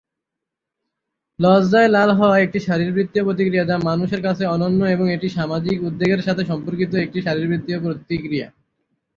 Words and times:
লজ্জায় 1.39 1.89
লাল 1.95 2.09
হওয়া 2.19 2.35
একটি 2.39 2.59
শারীরবৃত্তীয় 2.59 3.23
প্রতিক্রিয়া 3.25 3.65
যা 3.65 3.75
মানুষের 3.89 4.21
কাছে 4.23 4.43
অনন্য 4.45 4.81
এবং 4.95 5.05
এটি 5.15 5.27
সামাজিক 5.29 5.77
উদ্বেগের 5.87 6.21
সাথে 6.27 6.43
সম্পর্কিত 6.45 6.91
একটি 6.95 7.19
শারীরবৃত্তীয় 7.21 7.79
প্রতিক্রিয়া। 7.79 8.47